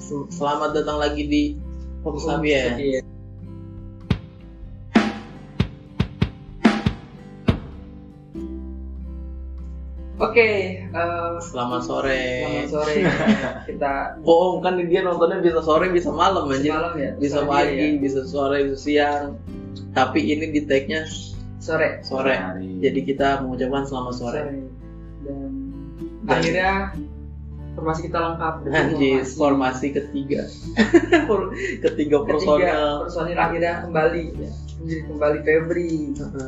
Sel- 0.00 0.28
Selamat 0.32 0.70
datang 0.72 0.98
lagi 0.98 1.22
di 1.26 1.42
Fokus 2.02 2.24
Sabi 2.26 2.48
ya. 2.50 2.64
Oke, 10.20 10.44
eh, 10.84 11.32
Selamat 11.40 11.80
sore. 11.80 12.44
selamat 12.44 12.68
sore. 12.68 12.94
Kita 13.72 13.92
Bohong 14.20 14.60
kan 14.60 14.76
dia 14.76 15.00
nontonnya 15.00 15.40
bisa 15.40 15.64
sore 15.64 15.88
bisa 15.88 16.12
malam 16.12 16.44
aja. 16.44 16.68
malam 16.70 16.94
ya. 16.94 17.10
Bisa 17.16 17.40
Sore 17.40 17.48
pagi, 17.48 17.80
ya. 17.80 17.96
bisa 17.96 18.20
sore, 18.28 18.68
bisa 18.68 18.76
siang. 18.78 19.40
Tapi 19.96 20.20
ini 20.28 20.52
di 20.52 20.60
tag-nya 20.68 21.08
Sore. 21.56 22.04
sore. 22.04 22.36
Hari. 22.36 22.84
Jadi 22.84 23.00
kita 23.02 23.40
mengucapkan 23.40 23.88
selamat 23.88 24.14
sore. 24.14 24.40
Dan 24.44 24.60
Dan- 25.24 26.36
akhirnya 26.36 26.70
formasi 27.70 28.00
kita 28.06 28.18
lengkap. 28.18 28.54
dengan 28.62 28.84
Anjir, 28.90 29.22
formasi 29.30 29.86
ketiga. 29.90 30.42
ketiga 31.84 31.84
Ketiga 31.84 32.16
personel. 32.26 32.90
personil 33.06 33.38
akhirnya 33.38 33.72
kembali 33.84 34.22
ya. 34.36 34.50
Menjadi 34.80 35.02
kembali 35.06 35.38
Febri. 35.44 35.90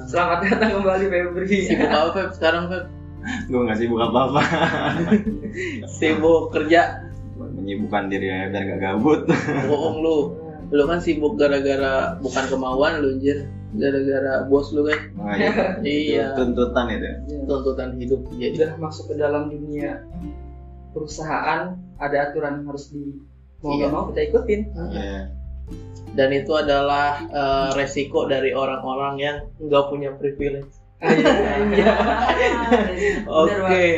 Selamat 0.08 0.38
datang 0.42 0.70
kembali 0.80 1.04
Febri. 1.06 1.46
Sibuk 1.64 1.88
apa 1.88 2.08
Feb 2.12 2.30
sekarang 2.34 2.64
Feb? 2.68 2.84
gue 3.22 3.54
nggak 3.54 3.78
sibuk 3.78 4.02
apa 4.02 4.18
apa 4.26 4.42
Sibuk 6.00 6.50
kerja. 6.50 7.06
menyibukkan 7.38 8.10
diri 8.10 8.26
aja 8.26 8.50
biar 8.50 8.64
gak 8.66 8.80
gabut 8.82 9.20
Bohong 9.70 10.02
lu. 10.02 10.18
Lu 10.70 10.84
kan 10.86 10.98
sibuk 10.98 11.38
gara-gara 11.38 12.18
bukan 12.18 12.44
kemauan 12.50 12.98
lu 12.98 13.14
anjir. 13.14 13.46
Gara-gara 13.72 14.42
bos 14.50 14.74
lu 14.74 14.84
kan. 14.84 14.98
Nah, 15.14 15.38
iya. 15.38 15.78
Iya. 15.80 16.26
Tuntutan 16.34 16.90
itu 16.90 17.06
Ya. 17.06 17.14
Tuntutan 17.46 17.88
hidup 17.94 18.20
jadi. 18.34 18.56
Sudah 18.58 18.72
masuk 18.80 19.04
ke 19.06 19.14
dalam 19.16 19.48
dunia 19.48 20.02
perusahaan 20.92 21.74
ada 21.96 22.16
aturan 22.28 22.62
yang 22.62 22.66
harus 22.68 22.88
di 22.88 23.16
mau 23.60 23.72
Iya. 23.72 23.76
nggak 23.78 23.90
mau 23.90 24.04
kita 24.08 24.20
ikutin. 24.28 24.60
Iya. 24.92 25.20
dan 26.12 26.28
itu 26.28 26.52
adalah 26.52 27.24
eh, 27.24 27.68
resiko 27.72 28.28
dari 28.28 28.52
orang-orang 28.52 29.14
yang 29.16 29.36
nggak 29.58 29.84
punya 29.88 30.12
privilege. 30.12 30.68
Ah, 31.00 31.08
iya, 31.10 31.32
iya. 31.72 31.92
Oke. 33.42 33.88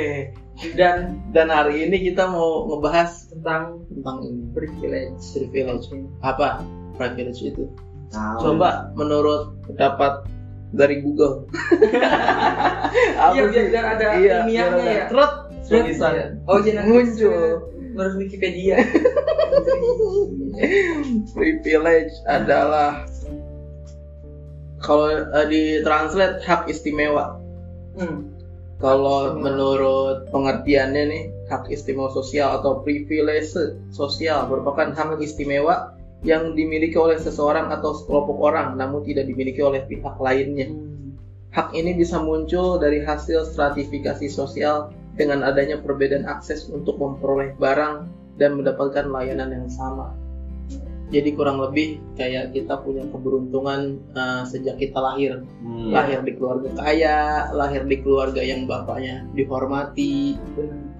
Dan 0.72 1.18
Dan 1.34 1.50
hari 1.50 1.82
ini 1.82 1.98
kita 2.04 2.30
mau 2.30 2.70
ngebahas 2.70 3.26
tentang 3.28 3.82
tentang 3.90 4.22
ini 4.22 4.46
privilege. 4.54 5.18
privilege. 5.34 5.90
Apa 6.22 6.62
privilege 6.94 7.42
itu? 7.42 7.66
Tahu. 8.08 8.38
Coba 8.38 8.94
menurut 8.94 9.58
pendapat 9.66 10.22
dari 10.70 11.02
Google. 11.02 11.50
Apa 13.18 13.34
Iya, 13.34 13.42
biar, 13.50 13.64
biar 13.68 13.84
ada 13.98 14.06
Iya, 14.14 14.34
ilmiahnya 14.46 14.84
ya. 14.86 15.04
Tret, 15.10 15.32
Oh 16.44 16.60
nanti 16.60 16.92
Muncul. 16.92 17.72
menurut 17.94 18.14
Wikipedia. 18.18 18.82
privilege 21.34 22.14
adalah 22.26 23.06
kalau 24.82 25.08
eh, 25.08 25.46
di 25.48 25.62
translate 25.80 26.44
hak 26.44 26.68
istimewa. 26.68 27.40
Hmm. 27.96 28.34
Kalau 28.82 29.38
menurut 29.38 30.28
pengertiannya 30.28 31.02
nih, 31.08 31.24
hak 31.48 31.72
istimewa 31.72 32.12
sosial 32.12 32.60
atau 32.60 32.84
privilege 32.84 33.56
sosial 33.94 34.50
merupakan 34.50 34.92
hak 34.92 35.16
istimewa 35.22 35.96
yang 36.26 36.52
dimiliki 36.52 36.98
oleh 36.98 37.16
seseorang 37.16 37.72
atau 37.72 37.96
sekelompok 37.96 38.36
orang 38.40 38.76
namun 38.76 39.04
tidak 39.06 39.30
dimiliki 39.30 39.64
oleh 39.64 39.86
pihak 39.88 40.18
lainnya. 40.20 40.68
Hmm. 40.68 41.16
Hak 41.54 41.70
ini 41.72 41.94
bisa 41.94 42.18
muncul 42.18 42.82
dari 42.82 43.00
hasil 43.00 43.54
stratifikasi 43.54 44.26
sosial 44.26 44.90
dengan 45.14 45.46
adanya 45.46 45.78
perbedaan 45.78 46.26
akses 46.26 46.66
untuk 46.70 46.98
memperoleh 46.98 47.54
barang 47.58 48.06
dan 48.38 48.58
mendapatkan 48.58 49.06
layanan 49.06 49.50
yang 49.54 49.68
sama. 49.70 50.10
Jadi 51.12 51.36
kurang 51.36 51.62
lebih 51.62 52.00
kayak 52.18 52.56
kita 52.56 52.80
punya 52.82 53.06
keberuntungan 53.12 54.02
uh, 54.18 54.42
sejak 54.42 54.80
kita 54.82 54.98
lahir 54.98 55.46
Hmm. 55.62 55.94
lahir 55.94 56.24
di 56.26 56.32
keluarga 56.34 56.74
kaya, 56.74 57.48
lahir 57.54 57.86
di 57.86 58.02
keluarga 58.02 58.42
yang 58.42 58.66
bapaknya 58.66 59.22
dihormati, 59.36 60.34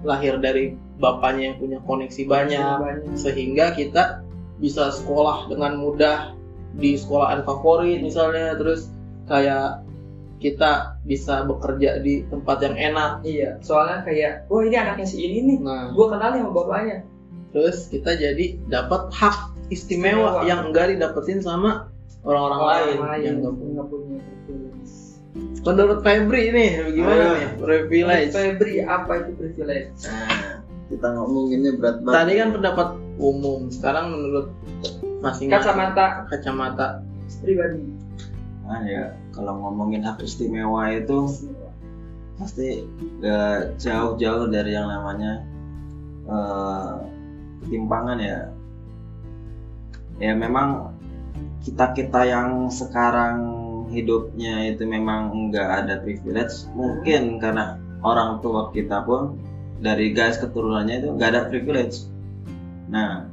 lahir 0.07 0.39
dari 0.39 0.77
bapaknya 1.01 1.51
yang 1.51 1.57
punya 1.59 1.79
koneksi 1.83 2.21
banyak, 2.23 2.77
Banyak. 2.79 3.17
sehingga 3.19 3.75
kita 3.75 4.23
bisa 4.61 4.93
sekolah 4.95 5.51
dengan 5.51 5.75
mudah 5.83 6.31
di 6.79 6.95
sekolahan 6.95 7.43
favorit 7.43 7.99
misalnya, 7.99 8.55
terus 8.55 8.87
kayak 9.27 9.83
kita 10.45 10.71
bisa 11.01 11.41
bekerja 11.43 11.97
di 11.99 12.21
tempat 12.29 12.61
yang 12.61 12.75
enak. 12.77 13.11
Iya, 13.25 13.57
soalnya 13.59 14.05
kayak, 14.05 14.45
wah 14.45 14.61
ini 14.61 14.75
anaknya 14.75 15.07
si 15.09 15.17
ini 15.19 15.37
nih, 15.41 15.57
Nah, 15.59 15.89
gua 15.91 16.13
kenal 16.13 16.29
nih 16.31 16.41
sama 16.45 16.53
bapaknya. 16.53 16.97
terus 17.49 17.87
kita 17.87 18.13
jadi 18.13 18.45
dapat 18.67 19.09
hak 19.09 19.37
istimewa, 19.67 20.37
Istimewa. 20.37 20.39
yang 20.45 20.59
enggak 20.69 20.91
didapetin 20.91 21.39
sama 21.39 21.89
orang-orang 22.21 22.61
lain, 22.61 22.95
yang 23.23 23.35
nggak 23.39 23.53
punya. 23.53 23.71
nggak 23.73 23.87
punya 23.89 24.17
privilege. 24.45 24.93
Menurut 25.65 25.99
Febri 25.99 26.43
nih, 26.51 26.69
gimana 26.91 27.23
Ah. 27.23 27.33
nih 27.33 27.49
privilege? 27.57 28.31
Febri, 28.31 28.73
apa 28.79 29.11
itu 29.17 29.31
privilege? 29.33 29.97
Nah, 30.03 30.61
kita 30.85 31.07
ngomonginnya 31.09 31.71
berat 31.73 31.97
banget 31.99 32.13
Tadi 32.13 32.33
kan 32.35 32.49
pendapat 32.53 32.87
umum, 33.17 33.61
sekarang 33.67 34.05
menurut 34.11 34.47
masing-masing 35.17 35.49
Kacamata 35.49 36.07
kacamata. 36.29 36.87
pribadi. 37.41 37.81
Nah, 38.65 38.81
ya 38.85 39.13
kalau 39.31 39.61
ngomongin 39.61 40.01
hak 40.01 40.21
istimewa 40.25 40.89
itu 40.89 41.29
pasti 42.35 42.83
gak 43.23 43.79
jauh-jauh 43.79 44.51
dari 44.51 44.75
yang 44.75 44.91
namanya 44.91 45.45
eh, 46.27 46.93
ketimpangan 47.65 48.19
ya. 48.19 48.39
Ya 50.19 50.31
memang 50.31 50.95
kita 51.65 51.91
kita 51.91 52.21
yang 52.23 52.71
sekarang 52.71 53.55
hidupnya 53.91 54.69
itu 54.69 54.85
memang 54.87 55.51
nggak 55.51 55.69
ada 55.85 55.95
privilege 56.01 56.65
mungkin 56.73 57.37
karena 57.37 57.77
orang 58.01 58.39
tua 58.39 58.69
kita 58.71 59.03
pun 59.03 59.37
dari 59.81 60.15
guys 60.15 60.39
keturunannya 60.39 61.03
itu 61.03 61.09
nggak 61.13 61.29
ada 61.35 61.41
privilege. 61.51 62.07
Nah 62.87 63.27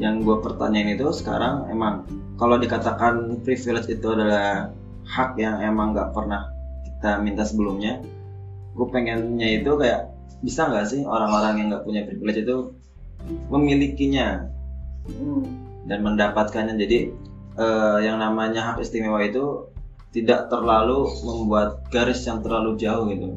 yang 0.00 0.26
gue 0.26 0.36
pertanyain 0.42 0.94
itu 0.94 1.06
sekarang 1.14 1.70
emang 1.70 2.06
kalau 2.34 2.58
dikatakan 2.58 3.38
privilege 3.46 3.86
itu 3.86 4.06
adalah 4.10 4.74
hak 5.06 5.38
yang 5.38 5.62
emang 5.62 5.94
nggak 5.94 6.10
pernah 6.10 6.50
kita 6.82 7.22
minta 7.22 7.46
sebelumnya 7.46 8.02
gue 8.74 8.86
pengennya 8.90 9.62
itu 9.62 9.70
kayak 9.78 10.10
bisa 10.42 10.66
nggak 10.66 10.86
sih 10.90 11.00
orang-orang 11.06 11.62
yang 11.62 11.66
nggak 11.70 11.84
punya 11.86 12.02
privilege 12.04 12.42
itu 12.42 12.74
memilikinya? 13.48 14.50
Hmm. 15.04 15.44
dan 15.84 16.00
mendapatkannya. 16.00 16.80
Jadi 16.80 17.12
eh, 17.60 17.98
yang 18.00 18.16
namanya 18.16 18.72
hak 18.72 18.80
istimewa 18.80 19.20
itu 19.20 19.68
tidak 20.16 20.48
terlalu 20.48 21.10
membuat 21.20 21.84
garis 21.92 22.24
yang 22.24 22.40
terlalu 22.40 22.80
jauh 22.80 23.04
gitu. 23.12 23.36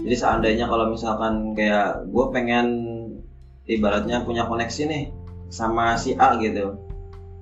Jadi 0.00 0.16
seandainya 0.16 0.64
kalau 0.66 0.90
misalkan 0.90 1.52
kayak 1.52 2.08
gue 2.08 2.24
pengen 2.32 2.66
ibaratnya 3.68 4.24
punya 4.24 4.48
koneksi 4.48 4.82
nih 4.88 5.04
sama 5.54 5.94
si 5.94 6.18
A 6.18 6.34
gitu. 6.42 6.74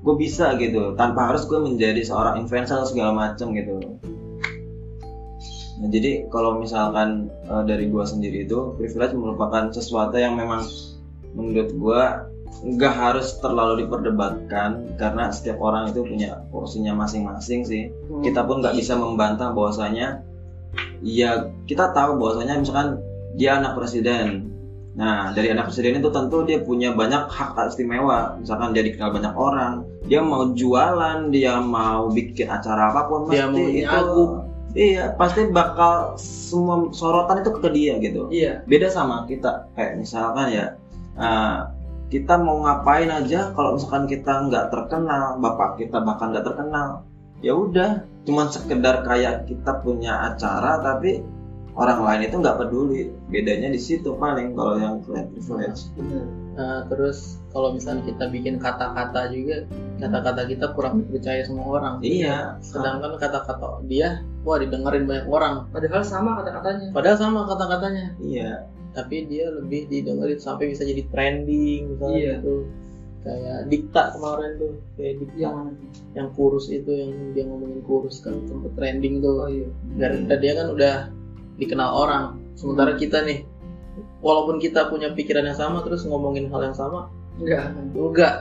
Gue 0.04 0.14
bisa 0.20 0.52
gitu 0.60 0.92
tanpa 1.00 1.32
harus 1.32 1.48
gue 1.48 1.56
menjadi 1.56 2.04
seorang 2.04 2.44
influencer 2.44 2.84
segala 2.84 3.16
macem 3.16 3.56
gitu. 3.56 3.80
Nah 5.80 5.88
jadi 5.88 6.28
kalau 6.28 6.60
misalkan 6.60 7.32
eh, 7.48 7.62
dari 7.64 7.88
gue 7.88 8.04
sendiri 8.04 8.44
itu 8.44 8.76
privilege 8.76 9.16
merupakan 9.16 9.72
sesuatu 9.72 10.20
yang 10.20 10.36
memang 10.36 10.68
menurut 11.32 11.72
gue 11.72 12.02
nggak 12.62 12.94
harus 12.94 13.40
terlalu 13.40 13.88
diperdebatkan 13.88 14.94
karena 15.00 15.32
setiap 15.32 15.58
orang 15.58 15.88
itu 15.88 16.04
punya 16.04 16.44
porsinya 16.52 16.92
masing-masing 16.92 17.64
sih. 17.64 17.88
Hmm. 17.88 18.20
kita 18.20 18.44
pun 18.44 18.60
nggak 18.60 18.76
bisa 18.76 18.94
membantah 18.94 19.50
bahwasanya 19.56 20.20
ya 21.02 21.50
kita 21.64 21.90
tahu 21.96 22.20
bahwasanya 22.20 22.60
misalkan 22.60 23.00
dia 23.34 23.58
anak 23.58 23.74
presiden 23.74 24.51
nah 24.92 25.32
dari 25.32 25.48
anak 25.48 25.72
presiden 25.72 26.04
itu 26.04 26.12
tentu 26.12 26.44
dia 26.44 26.60
punya 26.60 26.92
banyak 26.92 27.28
hak 27.28 27.56
istimewa. 27.72 28.36
Misalkan 28.36 28.76
dia 28.76 28.84
dikenal 28.84 29.10
banyak 29.12 29.34
orang 29.36 29.74
dia 30.06 30.20
mau 30.22 30.50
jualan 30.52 31.30
dia 31.30 31.62
mau 31.62 32.10
bikin 32.10 32.50
acara 32.50 32.90
apa 32.90 33.06
pun 33.06 33.30
Dia 33.30 33.46
pasti 33.46 33.54
mau 33.54 33.66
itu 33.70 34.14
iya 34.72 35.04
pasti 35.14 35.40
bakal 35.52 36.16
semua 36.16 36.90
sorotan 36.96 37.44
itu 37.44 37.50
ke 37.54 37.68
dia 37.70 37.94
gitu. 38.02 38.28
Iya. 38.32 38.66
beda 38.66 38.88
sama 38.90 39.24
kita. 39.30 39.70
Kayak 39.78 39.92
misalkan 40.02 40.46
ya 40.50 40.66
uh, 41.16 41.70
kita 42.12 42.36
mau 42.40 42.60
ngapain 42.60 43.08
aja 43.08 43.56
kalau 43.56 43.78
misalkan 43.78 44.04
kita 44.04 44.48
nggak 44.48 44.68
terkenal 44.68 45.40
bapak 45.40 45.80
kita 45.80 46.02
bahkan 46.02 46.34
nggak 46.34 46.46
terkenal 46.46 47.06
ya 47.44 47.52
udah. 47.54 48.04
Cuman 48.22 48.50
sekedar 48.50 49.06
kayak 49.06 49.46
kita 49.50 49.82
punya 49.82 50.34
acara 50.34 50.78
tapi 50.82 51.22
orang 51.72 52.00
lain 52.04 52.22
itu 52.28 52.36
nggak 52.36 52.58
peduli 52.60 53.00
bedanya 53.32 53.72
di 53.72 53.80
situ 53.80 54.12
paling 54.20 54.52
kalau 54.52 54.76
yang 54.76 55.00
kalian 55.04 55.26
privilege 55.32 55.88
Benar. 55.96 56.26
Nah, 56.52 56.84
terus 56.84 57.40
kalau 57.48 57.72
misalnya 57.72 58.04
kita 58.12 58.28
bikin 58.28 58.60
kata-kata 58.60 59.32
juga, 59.32 59.64
kata-kata 59.96 60.44
kita 60.52 60.76
kurang 60.76 61.00
dipercaya 61.00 61.40
semua 61.48 61.80
orang. 61.80 61.94
iya 62.04 62.60
Sedangkan 62.60 63.16
kata-kata 63.16 63.80
dia, 63.88 64.20
wah 64.44 64.60
didengerin 64.60 65.08
banyak 65.08 65.32
orang. 65.32 65.72
Padahal 65.72 66.04
sama 66.04 66.36
kata-katanya. 66.44 66.92
Padahal 66.92 67.16
sama 67.16 67.48
kata-katanya, 67.48 68.12
iya 68.20 68.68
tapi 68.92 69.24
dia 69.26 69.48
lebih 69.48 69.88
didengerin 69.88 70.36
sampai 70.36 70.68
bisa 70.68 70.84
jadi 70.84 71.02
trending 71.08 71.96
misalnya 71.96 72.18
Iya. 72.20 72.34
gitu. 72.38 72.56
kayak 73.22 73.70
dikta 73.70 74.18
kemarin 74.18 74.50
tuh 74.58 74.74
kayak 74.98 75.14
dikta 75.22 75.38
yang 75.38 75.56
yang 76.10 76.28
kurus 76.34 76.66
itu 76.74 76.90
yang 76.90 77.14
dia 77.30 77.46
ngomongin 77.46 77.78
kurus 77.86 78.18
kan 78.18 78.34
sempet 78.50 78.74
trending 78.74 79.22
tuh 79.22 79.46
oh 79.46 79.48
iya 79.48 79.70
dan, 79.94 80.26
dan 80.26 80.38
dia 80.42 80.52
kan 80.58 80.74
udah 80.74 80.94
dikenal 81.56 81.90
orang. 81.90 82.24
Sementara 82.56 82.94
kita 82.94 83.24
nih 83.24 83.44
walaupun 84.22 84.62
kita 84.62 84.88
punya 84.88 85.12
pikiran 85.12 85.44
yang 85.44 85.58
sama 85.58 85.82
terus 85.84 86.06
ngomongin 86.06 86.48
hal 86.48 86.62
yang 86.62 86.76
sama 86.76 87.10
enggak. 87.36 87.74
enggak. 87.92 88.34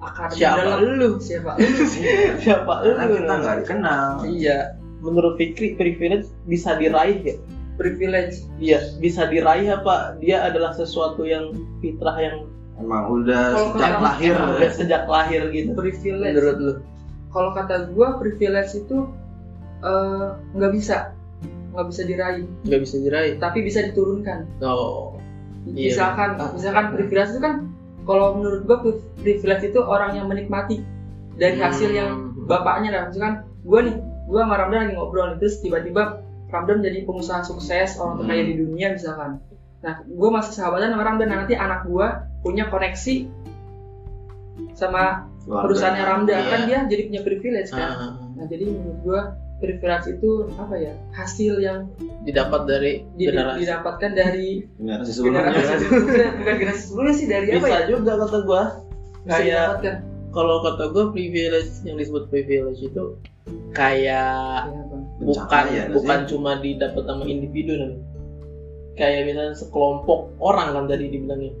Akan 0.00 0.32
siapa 0.32 0.80
lu? 0.80 1.20
Siapa 1.20 1.60
lu? 1.60 1.68
Siapa 2.42 2.72
lu? 2.88 2.96
karena 2.96 3.04
kita 3.20 3.34
nggak 3.36 3.56
dikenal. 3.64 4.08
Iya. 4.24 4.58
Menurut 5.04 5.36
Fikri 5.36 5.76
privilege 5.76 6.28
bisa 6.48 6.76
diraih 6.76 7.20
ya? 7.20 7.36
Privilege. 7.76 8.44
Iya 8.56 8.80
bisa 8.96 9.28
diraih 9.28 9.68
apa? 9.76 10.16
Dia 10.20 10.48
adalah 10.48 10.72
sesuatu 10.72 11.28
yang 11.28 11.52
fitrah 11.84 12.16
yang 12.16 12.36
emang 12.80 13.12
udah 13.12 13.52
Kalau 13.52 13.76
sejak 13.76 13.92
kata- 13.92 14.04
lahir 14.04 14.32
emang 14.32 14.50
udah 14.56 14.70
sejak 14.72 15.02
lahir 15.04 15.42
gitu. 15.52 15.70
Privilege. 15.76 16.32
Menurut 16.32 16.56
lu? 16.60 16.74
Kalau 17.30 17.50
kata 17.52 17.92
gua 17.92 18.16
privilege 18.16 18.72
itu 18.74 19.04
eh, 19.84 20.26
nggak 20.56 20.72
bisa 20.76 21.12
nggak 21.70 21.86
bisa 21.86 22.02
diraih 22.02 22.44
nggak 22.62 22.80
bisa 22.80 22.96
diraih 22.98 23.32
tapi 23.36 23.58
bisa 23.60 23.80
diturunkan 23.82 24.46
oh 24.60 25.16
Iya. 25.62 25.92
misalkan 25.92 26.30
misalkan 26.50 26.84
privilege 26.90 27.30
itu 27.30 27.40
kan 27.40 27.54
kalau 28.02 28.32
menurut 28.34 28.64
gua 28.64 28.78
pri- 28.80 29.02
privilege 29.18 29.64
itu 29.66 29.78
orang 29.78 30.14
yang 30.14 30.24
menikmati 30.24 30.80
dari 31.36 31.54
hasil 31.54 31.90
yang 31.90 32.10
Hmm. 32.32 32.46
bapaknya 32.46 32.90
lah 32.90 33.02
misalkan 33.06 33.34
gua 33.60 33.80
nih 33.82 33.96
gua 34.24 34.40
sama 34.42 34.56
Ramdan 34.56 34.80
lagi 34.80 34.94
ngobrol 34.94 35.26
nih, 35.26 35.38
terus 35.38 35.60
tiba-tiba 35.60 36.02
Ramdan 36.48 36.80
jadi 36.80 37.02
pengusaha 37.02 37.42
sukses 37.42 37.94
orang 37.96 38.18
terkaya 38.18 38.40
Hmm. 38.40 38.48
di 38.48 38.56
dunia 38.58 38.86
misalkan 38.90 39.30
nah 39.80 39.94
gua 40.06 40.28
masih 40.34 40.52
sahabatan 40.54 40.90
sama 40.90 41.04
Ramdan 41.04 41.28
nah, 41.28 41.38
nanti 41.38 41.54
anak 41.54 41.84
gua 41.84 42.06
punya 42.40 42.64
koneksi 42.66 43.28
sama 44.72 45.28
Keluarga. 45.40 45.62
perusahaannya 45.66 46.04
Ramdan 46.06 46.38
Iya. 46.38 46.48
kan 46.48 46.60
dia 46.64 46.78
jadi 46.86 47.02
punya 47.06 47.20
privilege 47.22 47.70
kan 47.70 47.90
Ah, 47.90 48.12
nah 48.32 48.44
jadi 48.46 48.64
menurut 48.66 48.98
gua 49.02 49.20
privilege 49.60 50.06
itu 50.10 50.30
apa 50.56 50.74
ya? 50.74 50.92
Hasil 51.12 51.54
yang 51.58 51.86
didapat 52.22 52.64
dari 52.64 52.92
di- 53.14 53.28
generasi. 53.28 53.62
didapatkan 53.62 54.10
dari 54.12 54.64
generasi 54.74 55.10
sebelumnya 55.12 55.42
generasi 55.46 55.84
sebelumnya. 55.84 56.28
bukan 56.34 56.54
generasi 56.56 56.82
sebelumnya 56.82 57.14
sih 57.14 57.26
dari 57.26 57.46
apa 57.46 57.56
bisa 57.60 57.70
ya? 57.70 57.86
juga 57.86 58.12
kata 58.18 58.38
gua. 58.42 58.62
Bisa 59.20 59.30
kayak 59.30 59.64
kalau 60.30 60.56
kata 60.62 60.84
gua 60.90 61.04
privilege 61.10 61.72
yang 61.82 61.96
disebut 61.96 62.24
privilege 62.26 62.80
itu 62.80 63.04
kayak 63.70 64.66
Ya, 64.66 64.80
apa? 64.80 64.96
bukan 65.18 65.44
Pencapaian 65.46 65.86
bukan 65.92 66.18
sih. 66.18 66.28
cuma 66.30 66.50
didapat 66.56 67.02
sama 67.04 67.24
individu 67.24 67.72
nih 67.74 67.92
kayak 68.92 69.20
misalnya 69.24 69.54
sekelompok 69.54 70.20
orang 70.38 70.72
kan 70.72 70.84
tadi 70.86 71.08
dibilangnya. 71.08 71.52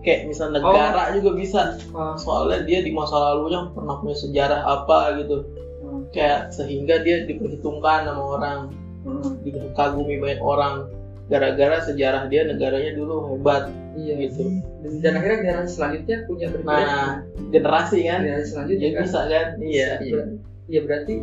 Kayak 0.00 0.26
misalnya 0.26 0.58
negara 0.58 1.12
juga 1.12 1.30
bisa. 1.36 1.60
Oh, 1.92 2.16
soalnya 2.16 2.64
dia 2.64 2.80
di 2.80 2.88
masa 2.88 3.14
lalunya 3.14 3.68
pernah 3.70 4.00
punya 4.00 4.16
sejarah 4.16 4.60
apa 4.64 5.20
gitu. 5.20 5.44
oh, 5.44 5.69
kayak 6.10 6.50
sehingga 6.54 7.02
dia 7.02 7.26
diperhitungkan 7.26 8.06
sama 8.06 8.24
orang. 8.38 8.60
Oh. 9.00 9.32
dikagumi 9.40 10.20
banyak 10.20 10.42
orang. 10.44 10.92
Gara-gara 11.30 11.78
sejarah 11.86 12.26
dia 12.26 12.42
negaranya 12.42 12.98
dulu 12.98 13.38
hebat 13.38 13.70
iya. 13.94 14.18
gitu. 14.18 14.50
Dan, 14.82 15.14
akhirnya 15.14 15.38
generasi 15.46 15.78
selanjutnya 15.78 16.26
punya 16.26 16.50
privilege 16.50 16.90
nah 16.90 17.22
generasi 17.54 17.98
kan? 18.02 18.20
Generasi 18.26 18.48
selanjutnya 18.50 18.88
ya 18.90 18.92
kan? 18.92 19.02
bisa 19.06 19.20
kan? 19.30 19.46
Iya. 19.62 19.90
Iya. 20.02 20.22
Iya 20.70 20.80
berarti 20.84 21.14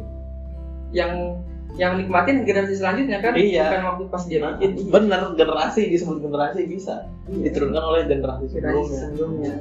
yang 0.95 1.11
yang 1.75 1.99
nikmatin 1.99 2.47
generasi 2.47 2.79
selanjutnya 2.79 3.19
kan? 3.19 3.35
Iya. 3.35 3.67
bukan 3.67 3.83
waktu 3.83 4.03
pas 4.07 4.23
dia 4.25 4.39
Nah, 4.39 4.55
bikin 4.57 4.71
bener 4.89 5.21
generasi 5.35 5.81
disebut 5.91 6.17
generasi 6.23 6.59
bisa. 6.71 6.95
Diturunkan 7.27 7.83
oleh 7.83 8.01
generasi 8.07 8.47
generasi 8.47 8.95
sebelumnya. 8.95 9.03
sebelumnya. 9.11 9.53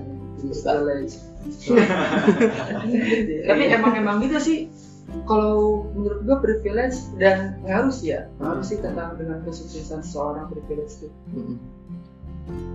Bisa. 0.46 0.69
Privilege. 0.79 1.14
tapi 3.50 3.62
emang 3.70 3.93
emang 3.94 4.17
gitu 4.22 4.38
sih 4.43 4.58
kalau 5.25 5.89
menurut 5.97 6.21
gua 6.29 6.39
privilege 6.45 6.99
dan 7.17 7.57
ngaruh 7.65 7.95
sih 7.95 8.13
ya 8.13 8.29
ngaruh 8.43 8.65
sih 8.67 8.77
tentang 8.83 9.17
dengan 9.17 9.41
kesuksesan 9.47 10.05
seorang 10.05 10.53
privilege 10.53 11.09
itu 11.09 11.09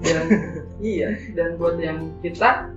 dan 0.02 0.26
iya 0.82 1.16
dan 1.38 1.62
buat 1.62 1.78
yang 1.78 2.10
kita 2.26 2.74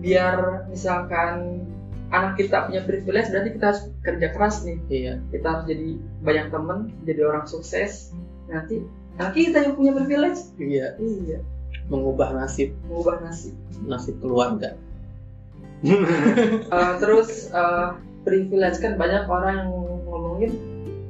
biar 0.00 0.66
misalkan 0.70 1.64
anak 2.12 2.36
kita 2.36 2.68
punya 2.68 2.84
privilege 2.84 3.32
berarti 3.32 3.50
kita 3.56 3.66
harus 3.72 3.82
kerja 4.04 4.28
keras 4.36 4.56
nih. 4.68 4.78
Iya. 4.92 5.14
Kita 5.32 5.46
harus 5.48 5.64
jadi 5.64 5.88
banyak 6.20 6.46
temen 6.52 6.78
jadi 7.08 7.20
orang 7.24 7.44
sukses. 7.48 8.12
Nanti 8.52 8.84
anak 9.16 9.32
kita 9.32 9.64
yang 9.64 9.74
punya 9.74 9.92
privilege. 9.96 10.52
Iya. 10.60 11.00
Iya. 11.00 11.38
Mengubah 11.88 12.36
nasib. 12.36 12.76
Mengubah 12.86 13.24
nasib. 13.24 13.56
Nasib 13.88 14.20
keluarga. 14.20 14.76
Eh, 15.82 16.94
terus 17.02 17.50
eh, 17.50 17.88
privilege. 18.22 18.78
Kan 18.82 18.98
banyak 18.98 19.26
orang 19.26 19.54
yang 19.66 19.70
ngomongin 20.08 20.52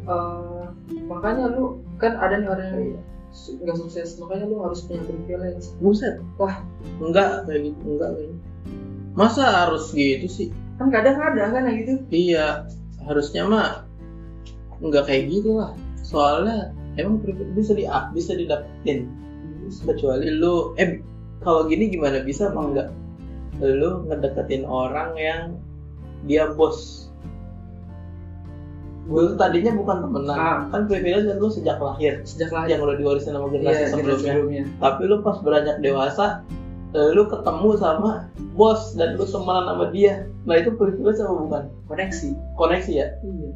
eh, 0.09 0.65
makanya 1.09 1.53
lu 1.53 1.81
kan 1.97 2.19
ada 2.19 2.41
nih 2.41 2.49
orang 2.51 2.67
yang 2.73 2.81
nggak 3.33 3.77
sukses 3.81 4.21
makanya 4.21 4.45
lu 4.49 4.61
harus 4.61 4.85
punya 4.85 5.03
privilege. 5.05 5.73
Buset. 5.81 6.21
Wah. 6.37 6.61
enggak 7.01 7.49
kayak 7.49 7.73
gitu 7.73 7.97
enggak 7.97 8.11
kayaknya 8.15 8.53
masa 9.13 9.45
harus 9.45 9.93
gitu 9.93 10.29
sih? 10.29 10.49
Kan 10.81 10.89
kadang-kadang 10.89 11.53
kan 11.53 11.63
kayak 11.69 11.79
gitu. 11.85 11.93
Iya 12.09 12.67
harusnya 13.05 13.43
mah 13.45 13.71
enggak 14.81 15.09
kayak 15.09 15.29
gitu 15.29 15.61
lah. 15.61 15.73
Soalnya 16.01 16.73
emang 16.97 17.21
privilege 17.21 17.53
bisa 17.57 17.73
di 17.77 17.85
bisa 18.17 18.33
didapetin. 18.37 19.09
Kecuali 19.85 20.29
lu 20.29 20.77
eh 20.77 21.01
kalau 21.45 21.69
gini 21.69 21.93
gimana? 21.93 22.25
Bisa 22.25 22.51
apa 22.51 22.61
enggak? 22.61 22.89
Lu 23.61 24.09
ngedeketin 24.09 24.65
orang 24.67 25.15
yang 25.17 25.43
dia 26.27 26.51
bos. 26.55 27.09
Gue 29.11 29.35
tuh 29.35 29.37
tadinya 29.37 29.75
bukan 29.75 29.97
temenan. 30.07 30.39
Ah. 30.39 30.59
kan 30.71 30.87
privilege 30.87 31.27
kan 31.27 31.37
lu 31.43 31.51
sejak 31.51 31.83
lahir. 31.83 32.23
Sejak 32.23 32.55
lahir. 32.55 32.79
Yang 32.79 32.81
udah 32.87 32.97
diwarisin 33.03 33.33
sama 33.35 33.47
iya 33.51 33.55
generasi 33.59 33.83
generasi 33.83 33.93
sebelumnya. 33.99 34.33
sebelumnya. 34.33 34.63
Tapi 34.79 35.03
lu 35.11 35.17
pas 35.27 35.37
beranjak 35.43 35.77
dewasa 35.83 36.27
eh, 36.95 37.09
lu 37.11 37.23
ketemu 37.27 37.71
sama 37.83 38.11
bos 38.55 38.95
dan 38.95 39.19
lu 39.19 39.27
temenan 39.27 39.65
sama 39.67 39.85
dia. 39.91 40.31
Nah 40.47 40.55
itu 40.63 40.71
privilege 40.79 41.19
sama 41.19 41.35
bukan? 41.51 41.63
Koneksi. 41.91 42.31
Koneksi 42.55 42.93
ya? 42.95 43.07
Iya. 43.27 43.51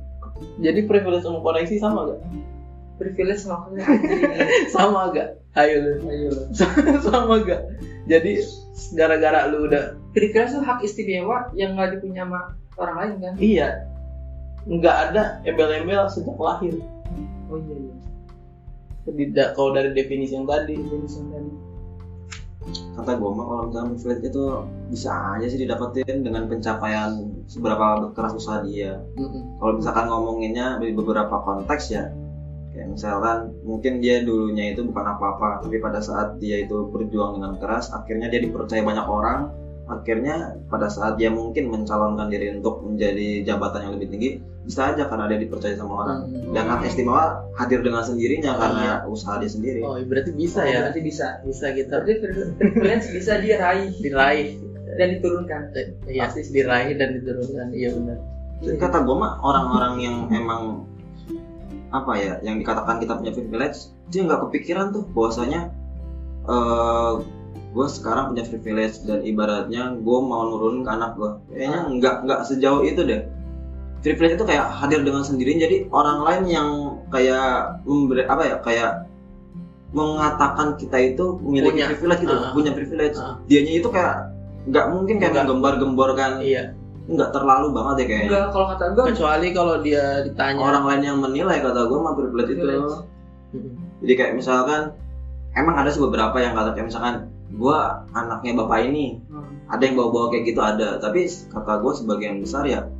Jadi 0.60 0.80
privilege 0.84 1.24
sama 1.24 1.40
koneksi 1.40 1.74
sama 1.80 2.12
gak 2.12 2.20
privilege 2.96 3.44
maksudnya 3.44 3.84
anjing. 3.84 4.22
sama 4.72 5.00
gak 5.14 5.36
ayo 5.56 5.76
lu 5.82 5.92
ayo. 6.12 6.30
Sama 7.06 7.42
gak? 7.42 7.62
Jadi 8.06 8.44
gara-gara 8.94 9.50
lu 9.50 9.66
udah 9.66 9.96
privilege 10.12 10.52
itu 10.54 10.60
hak 10.62 10.78
istimewa 10.84 11.50
yang 11.56 11.74
nggak 11.74 11.98
dipunya 11.98 12.22
sama 12.22 12.54
orang 12.78 12.96
lain 12.96 13.12
kan? 13.18 13.34
Iya. 13.40 13.68
Nggak 14.68 14.96
ada 15.10 15.22
embel-embel 15.42 16.06
sejak 16.12 16.38
lahir. 16.38 16.76
Oh 17.50 17.58
iya 17.58 17.76
iya. 17.76 17.94
Tidak 19.06 19.48
kalau 19.58 19.74
dari 19.74 19.90
definisi 19.94 20.34
yang 20.34 20.46
tadi 20.46 20.76
jadi 20.76 21.06
sampai 21.08 21.40
kata 22.98 23.14
gue 23.14 23.30
mah 23.30 23.46
kalau 23.46 23.62
misalnya 23.70 23.94
privilege 23.94 24.24
itu 24.26 24.44
bisa 24.90 25.10
aja 25.38 25.46
sih 25.46 25.62
didapetin 25.62 26.26
dengan 26.26 26.50
pencapaian 26.50 27.30
seberapa 27.46 28.10
keras 28.10 28.34
usaha 28.34 28.66
dia. 28.66 28.98
Mm-mm. 29.14 29.62
kalau 29.62 29.78
misalkan 29.78 30.10
ngomonginnya 30.10 30.82
di 30.82 30.90
beberapa 30.90 31.46
konteks 31.46 31.94
ya 31.94 32.10
misalkan 32.96 33.52
mungkin 33.60 34.00
dia 34.00 34.24
dulunya 34.24 34.72
itu 34.72 34.80
bukan 34.88 35.04
apa-apa 35.04 35.60
tapi 35.60 35.76
pada 35.84 36.00
saat 36.00 36.40
dia 36.40 36.64
itu 36.64 36.88
berjuang 36.88 37.36
dengan 37.36 37.60
keras 37.60 37.92
akhirnya 37.92 38.32
dia 38.32 38.40
dipercaya 38.40 38.80
banyak 38.80 39.04
orang 39.04 39.52
akhirnya 39.86 40.58
pada 40.66 40.90
saat 40.90 41.14
dia 41.14 41.30
mungkin 41.30 41.70
mencalonkan 41.70 42.26
diri 42.26 42.58
untuk 42.58 42.82
menjadi 42.82 43.46
jabatan 43.46 43.86
yang 43.86 43.92
lebih 43.94 44.08
tinggi 44.10 44.30
bisa 44.66 44.90
aja 44.90 45.06
karena 45.06 45.30
dia 45.30 45.38
dipercaya 45.38 45.78
sama 45.78 46.02
orang. 46.02 46.18
Hmm. 46.26 46.50
dan 46.50 46.66
hak 46.66 46.90
istimewa 46.90 47.46
hadir 47.54 47.86
dengan 47.86 48.02
sendirinya 48.02 48.58
karena 48.58 49.06
usaha 49.06 49.38
dia 49.38 49.46
sendiri. 49.46 49.86
Oh 49.86 49.94
berarti 50.02 50.34
bisa 50.34 50.66
Oh, 50.66 50.66
ya? 50.66 50.90
Berarti 50.90 51.00
bisa 51.06 51.26
bisa 51.46 51.66
kita 51.70 52.02
berarti 52.02 52.14
privilege 52.58 53.06
bisa 53.14 53.32
diraih 53.38 53.94
diraih. 54.02 54.48
Dan 54.96 55.08
diturunkan. 55.20 55.60
Iya. 56.08 56.32
Pasti. 56.32 56.50
diraih 56.50 56.96
dan 56.98 57.08
diturunkan. 57.20 57.66
Iya 57.70 57.88
benar. 57.94 58.18
Kata 58.80 59.04
gue 59.04 59.16
mah 59.20 59.38
orang-orang 59.44 59.94
yang 60.02 60.16
emang 60.32 60.88
apa 61.94 62.12
ya 62.18 62.32
yang 62.42 62.58
dikatakan 62.58 62.98
kita 62.98 63.14
punya 63.14 63.32
privilege 63.32 63.90
dia 64.10 64.26
nggak 64.26 64.40
kepikiran 64.48 64.90
tuh 64.90 65.04
bahwasanya 65.14 65.70
eh 66.46 67.14
gue 67.76 67.86
sekarang 67.92 68.32
punya 68.32 68.44
privilege 68.48 69.04
dan 69.04 69.20
ibaratnya 69.20 70.00
gue 70.00 70.18
mau 70.24 70.48
nurunin 70.48 70.80
ke 70.80 70.90
anak 70.90 71.12
gue 71.20 71.30
kayaknya 71.52 71.80
nggak 72.00 72.14
nggak 72.24 72.40
sejauh 72.48 72.80
itu 72.82 73.04
deh 73.04 73.20
privilege 74.00 74.40
itu 74.40 74.44
kayak 74.48 74.64
hadir 74.72 75.04
dengan 75.04 75.20
sendirinya 75.20 75.68
jadi 75.68 75.76
orang 75.92 76.18
lain 76.24 76.42
yang 76.48 76.68
kayak 77.12 77.82
memberi 77.84 78.24
apa 78.24 78.42
ya 78.48 78.56
kayak 78.64 78.92
mengatakan 79.92 80.76
kita 80.76 81.14
itu 81.14 81.36
memiliki 81.40 81.78
Punya. 81.84 81.86
privilege 81.92 82.20
gitu 82.24 82.34
Ah. 82.34 82.52
punya 82.52 82.72
privilege 82.72 83.16
Ah. 83.20 83.36
dianya 83.46 83.72
itu 83.76 83.88
kayak 83.92 84.14
nggak 84.66 84.86
mungkin 84.90 85.14
kayak 85.20 85.32
Nggak. 85.32 85.44
menggembar-gemborkan 85.46 86.32
iya 86.42 86.74
nggak 87.06 87.30
terlalu 87.30 87.66
banget 87.70 87.94
ya 88.02 88.06
kayaknya. 88.06 88.28
Enggak 88.28 88.46
kalau 88.50 88.66
kata 88.74 88.84
gue 88.90 89.04
kecuali 89.14 89.46
kalau 89.54 89.74
dia 89.78 90.04
ditanya 90.26 90.58
orang 90.58 90.84
lain 90.90 91.02
yang 91.06 91.18
menilai 91.22 91.58
kata 91.62 91.80
gue 91.86 91.98
mah 92.02 92.14
privilege. 92.18 92.50
Itu 92.58 92.66
jadi 94.02 94.12
kayak 94.18 94.32
misalkan 94.36 94.92
emang 95.54 95.74
ada 95.78 95.88
sih 95.88 96.02
beberapa 96.02 96.36
yang 96.42 96.58
kata 96.58 96.74
kayak 96.74 96.90
misalkan 96.92 97.14
gua 97.56 98.04
anaknya 98.12 98.58
bapak 98.58 98.90
ini 98.90 99.22
Hmm. 99.30 99.46
ada 99.70 99.82
yang 99.86 99.94
bawa-bawa 99.96 100.34
kayak 100.34 100.44
gitu 100.50 100.60
ada. 100.60 100.98
Tapi 100.98 101.30
kata 101.30 101.72
gue 101.78 101.92
sebagian 101.94 102.42
besar 102.42 102.66
ya 102.66 102.90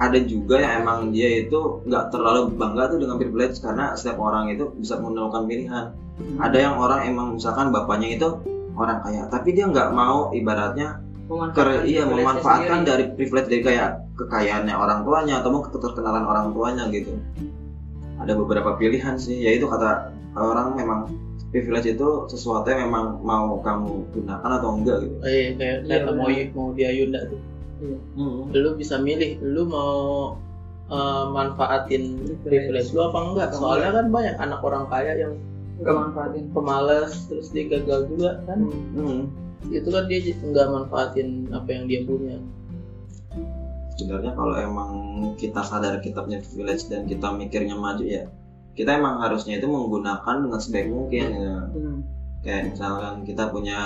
ada 0.00 0.18
juga 0.22 0.58
yang 0.58 0.86
emang 0.86 1.10
dia 1.14 1.46
itu 1.46 1.82
nggak 1.86 2.10
terlalu 2.10 2.50
bangga 2.54 2.94
tuh 2.94 2.98
dengan 2.98 3.18
privilege 3.18 3.58
karena 3.62 3.94
setiap 3.94 4.18
orang 4.22 4.50
itu 4.54 4.70
bisa 4.78 4.98
menentukan 5.02 5.46
pilihan. 5.50 5.84
Ada 6.38 6.58
yang 6.58 6.74
orang 6.78 7.10
emang 7.10 7.38
misalkan 7.38 7.74
bapaknya 7.74 8.18
itu 8.18 8.28
orang 8.78 9.04
kaya 9.04 9.28
tapi 9.28 9.52
dia 9.52 9.68
nggak 9.68 9.92
mau 9.92 10.32
ibaratnya 10.32 11.02
ker 11.54 11.86
iya 11.88 12.02
memanfaatkan 12.04 12.82
sendiri. 12.82 12.90
dari 12.90 13.04
privilege 13.16 13.48
dari 13.48 13.62
kayak 13.62 13.90
kekayaannya 14.16 14.74
orang 14.74 15.00
tuanya 15.06 15.34
atau 15.40 15.50
mau 15.54 15.62
keterkenalan 15.64 16.24
orang 16.24 16.46
tuanya 16.52 16.84
gitu 16.92 17.16
ada 18.22 18.32
beberapa 18.38 18.78
pilihan 18.78 19.18
sih 19.18 19.40
yaitu 19.42 19.66
kata 19.66 20.12
orang 20.38 20.78
memang 20.78 21.00
privilege 21.52 21.88
itu 21.92 22.08
sesuatu 22.32 22.64
yang 22.72 22.88
memang 22.88 23.20
mau 23.20 23.60
kamu 23.60 24.08
gunakan 24.16 24.50
atau 24.56 24.70
enggak 24.72 25.04
gitu 25.04 25.16
kayak 25.20 25.76
Iya, 25.84 25.96
kata 26.00 26.10
mau 26.16 26.28
mau 26.56 26.68
dia 26.72 26.90
Yunda 26.96 27.20
tuh. 27.28 27.40
Iya. 27.84 27.98
Lu 28.56 28.70
bisa 28.80 28.96
milih, 28.96 29.36
lu 29.44 29.68
mau 29.68 29.92
eh, 30.88 31.24
manfaatin 31.28 32.24
privilege 32.40 32.96
lu 32.96 33.04
apa 33.04 33.18
enggak? 33.20 33.46
Apa 33.52 33.60
Soalnya 33.60 33.90
kan 34.00 34.06
banyak 34.08 34.36
anak 34.40 34.60
orang 34.64 34.84
kaya 34.88 35.12
yang 35.28 35.32
nggak 35.82 35.92
manfaatin 35.92 36.44
pemalas 36.56 37.12
terus 37.28 37.52
dia 37.52 37.68
gagal 37.68 38.08
juga 38.08 38.40
kan. 38.48 38.58
Hmm. 38.96 39.22
Itu 39.70 39.88
kan 39.92 40.10
dia 40.10 40.18
nggak 40.22 40.66
manfaatin 40.72 41.52
apa 41.54 41.68
yang 41.70 41.84
dia 41.86 42.00
punya. 42.02 42.38
sebenarnya 43.92 44.32
kalau 44.34 44.56
emang 44.56 44.90
kita 45.36 45.60
sadar 45.62 46.00
kita 46.00 46.24
punya 46.24 46.40
privilege 46.40 46.88
dan 46.88 47.04
kita 47.04 47.28
mikirnya 47.28 47.76
maju 47.76 48.02
ya 48.02 48.24
kita 48.72 48.96
emang 48.96 49.20
harusnya 49.20 49.60
itu 49.60 49.68
menggunakan 49.68 50.48
dengan 50.48 50.60
sebaik 50.60 50.88
mungkin 50.88 51.28
ya. 51.28 51.56
Hmm. 51.68 51.98
kayak 52.40 52.72
misalkan 52.72 53.14
kita 53.28 53.52
punya 53.52 53.78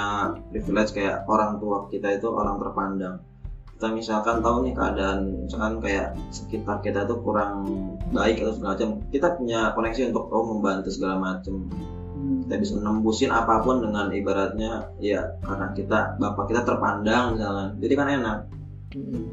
privilege 0.55 0.95
kayak 0.95 1.27
orang 1.27 1.59
tua 1.59 1.91
kita 1.91 2.17
itu 2.17 2.31
orang 2.31 2.57
terpandang 2.63 3.17
kita 3.77 3.93
misalkan 3.93 4.41
tahu 4.41 4.65
nih 4.65 4.73
keadaan 4.73 5.21
misalkan 5.45 5.75
kayak 5.85 6.17
sekitar 6.33 6.81
kita 6.81 7.05
tuh 7.05 7.21
kurang 7.21 7.67
baik 8.09 8.41
atau 8.41 8.57
segala 8.57 8.73
macam 8.73 8.91
kita 9.13 9.29
punya 9.37 9.61
koneksi 9.77 10.03
untuk 10.15 10.25
oh 10.33 10.45
membantu 10.49 10.89
segala 10.89 11.21
macam. 11.21 11.69
Kita 12.47 12.55
bisa 12.63 12.75
nembusin 12.79 13.35
apa 13.35 13.61
pun 13.67 13.83
dengan 13.83 14.15
ibaratnya 14.15 14.95
ya 15.03 15.35
karena 15.43 15.75
kita 15.75 16.15
bapak 16.23 16.47
kita 16.47 16.63
terpandang 16.63 17.35
misalnya 17.35 17.67
jadi 17.83 17.95
kan 17.99 18.09
enak 18.23 18.39
Mm-mm. 18.95 19.25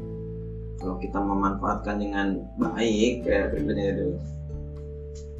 kalau 0.82 0.96
kita 0.98 1.18
memanfaatkan 1.22 1.96
dengan 2.02 2.26
baik 2.58 3.22
kayak 3.22 3.54
privilege 3.54 3.94
itu 3.94 4.18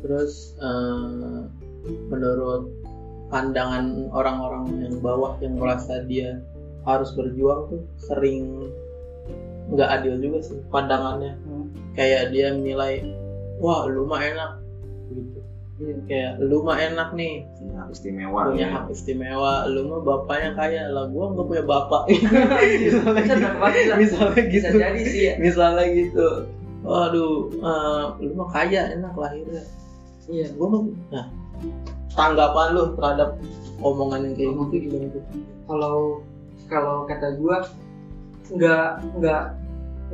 Terus 0.04 0.52
eh, 0.61 1.40
menurut 2.12 2.69
pandangan 3.33 4.12
orang-orang 4.12 4.85
yang 4.85 5.00
bawah 5.00 5.40
yang 5.40 5.57
merasa 5.57 6.04
dia 6.04 6.45
harus 6.85 7.16
berjuang 7.16 7.73
tuh 7.73 7.83
sering 7.97 8.69
nggak 9.73 9.88
adil 9.88 10.21
juga 10.21 10.45
sih 10.45 10.61
pandangannya. 10.69 11.40
Hmm. 11.49 11.73
Kayak 11.97 12.37
dia 12.37 12.52
menilai, 12.52 13.00
wah 13.64 13.88
lu 13.88 14.04
mah 14.04 14.21
enak. 14.21 14.52
Kayak 16.07 16.38
lu 16.38 16.62
mah 16.62 16.78
enak 16.78 17.19
nih 17.19 17.50
punya 17.59 17.83
hak 17.83 17.88
istimewa 17.90 18.40
punya 18.47 18.66
ya. 18.71 18.75
hak 18.78 18.87
istimewa, 18.95 19.66
lu 19.66 19.90
mah 19.90 20.00
bapaknya 20.07 20.54
kaya 20.54 20.87
lah, 20.87 21.11
gua 21.11 21.35
nggak 21.35 21.47
punya 21.50 21.64
bapak. 21.66 22.02
Bisa 22.87 23.35
dapat, 23.43 23.71
bisa. 23.75 23.95
misalnya 23.99 24.43
bisa 24.47 24.69
gitu. 24.71 24.78
jadi 24.78 25.02
sih 25.02 25.23
ya 25.26 25.35
Misalnya 25.43 25.85
gitu. 25.90 26.28
Waduh, 26.87 27.35
eh, 27.59 28.02
lu 28.23 28.33
mah 28.38 28.49
kaya 28.54 28.95
enak 28.95 29.14
lahirnya. 29.19 29.64
iya 30.25 30.49
gue 30.49 30.64
mau 30.64 30.88
nah 31.12 31.28
tanggapan 32.16 32.73
lu 32.73 32.97
terhadap 32.97 33.37
omongan 33.85 34.31
yang 34.31 34.35
kayak 34.38 34.52
gitu 34.57 34.76
gimana 34.88 35.07
tuh 35.12 35.23
kalau 35.69 35.97
kalau 36.71 36.97
kata 37.04 37.37
gua 37.37 37.69
nggak 38.49 38.88
nggak 39.21 39.43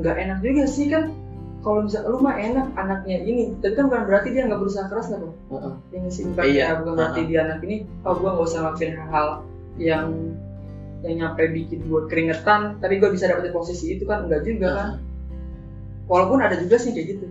nggak 0.00 0.16
enak 0.18 0.38
juga 0.42 0.64
sih 0.66 0.86
kan 0.90 1.14
kalau 1.60 1.84
bisa 1.84 2.00
lu 2.04 2.18
mah 2.18 2.34
enak 2.34 2.72
anaknya 2.74 3.20
ini. 3.20 3.52
Tapi 3.60 3.76
kan 3.76 3.88
bukan 3.88 4.08
berarti 4.08 4.28
dia 4.32 4.48
nggak 4.48 4.60
berusaha 4.60 4.86
keras 4.88 5.06
kan 5.08 5.20
Bang? 5.20 5.34
Heeh. 5.52 5.74
yang 5.92 6.04
sih 6.08 6.22
bukan 6.26 6.42
Iya. 6.44 6.64
ya, 6.64 6.72
bukan 6.80 6.92
berarti 6.96 7.20
dia 7.26 7.40
anak 7.44 7.58
ini 7.62 7.76
oh 8.02 8.14
gua 8.16 8.30
nggak 8.32 8.46
usah 8.46 8.58
ngelakuin 8.64 8.92
hal-hal 8.96 9.28
yang 9.76 10.06
yang 11.00 11.14
nyampe 11.16 11.42
bikin 11.50 11.78
gua 11.86 12.00
keringetan. 12.08 12.80
Tapi 12.80 12.94
gua 12.96 13.10
bisa 13.12 13.28
dapetin 13.28 13.52
posisi 13.52 13.86
itu 13.92 14.04
kan 14.04 14.24
enggak 14.24 14.42
juga 14.42 14.68
kan? 14.72 14.90
Walaupun 16.08 16.40
ada 16.40 16.56
juga 16.56 16.76
sih 16.76 16.90
kayak 16.90 17.06
gitu. 17.14 17.26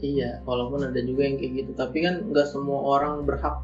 Iya 0.00 0.42
walaupun 0.44 0.84
ada 0.84 1.00
juga 1.00 1.22
yang 1.24 1.36
kayak 1.36 1.52
gitu. 1.60 1.70
Tapi 1.74 1.96
kan 2.00 2.14
nggak 2.28 2.46
semua 2.46 2.78
orang 2.98 3.22
berhak. 3.22 3.58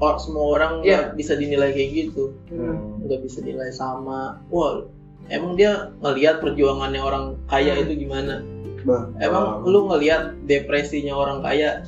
Oh, 0.00 0.16
semua 0.16 0.56
orang 0.56 0.80
nggak 0.80 1.12
bisa 1.14 1.36
dinilai 1.36 1.72
kayak 1.72 1.90
gitu. 2.08 2.32
Hmm. 2.48 2.96
nggak 3.00 3.20
bisa 3.20 3.42
dinilai 3.42 3.68
sama 3.68 4.38
wah 4.48 4.86
emang 5.28 5.54
dia 5.54 5.90
ngelihat 5.98 6.38
perjuangannya 6.38 7.00
orang 7.00 7.24
kaya 7.46 7.74
Hmm. 7.74 7.82
itu 7.84 8.06
gimana 8.06 8.40
Bah, 8.84 9.12
emang 9.20 9.64
lu 9.68 9.88
ngelihat 9.90 10.40
depresinya 10.48 11.12
orang 11.16 11.44
kaya 11.44 11.84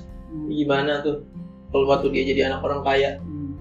gimana 0.48 1.00
tuh? 1.04 1.24
Kalau 1.72 1.88
waktu 1.88 2.12
dia 2.12 2.22
jadi 2.28 2.40
anak 2.52 2.60
orang 2.64 2.82
kaya. 2.84 3.10
Hmm. 3.22 3.56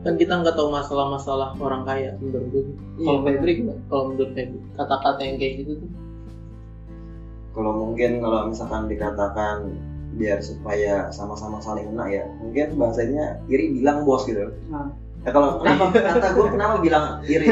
kan 0.00 0.16
kita 0.16 0.32
nggak 0.32 0.56
tahu 0.56 0.72
masalah-masalah 0.72 1.52
orang 1.60 1.84
kaya 1.84 2.16
menurut 2.24 2.48
gue 2.48 2.64
Iya, 3.00 3.04
kalau. 3.04 3.20
Febri 3.20 3.52
kalau 3.88 4.04
menurut 4.08 4.30
Febri 4.32 4.58
kata-kata 4.72 5.20
yang 5.20 5.36
kayak 5.36 5.54
gitu 5.60 5.72
tuh? 5.76 5.90
Kalau 7.52 7.72
mungkin 7.76 8.10
kalau 8.24 8.48
misalkan 8.48 8.88
dikatakan 8.88 9.56
biar 10.16 10.40
supaya 10.40 11.12
sama-sama 11.12 11.60
saling 11.60 11.84
kena 11.92 12.08
ya 12.08 12.24
mungkin 12.40 12.80
bahasanya 12.80 13.44
iri 13.52 13.76
bilang 13.76 14.08
bos 14.08 14.24
gitu. 14.24 14.48
Nah. 14.72 14.88
ya 15.20 15.30
kalau 15.36 15.60
kenapa? 15.60 15.84
Kata 16.16 16.28
gue 16.32 16.46
kenapa 16.48 16.74
bilang 16.80 17.04
iri? 17.28 17.48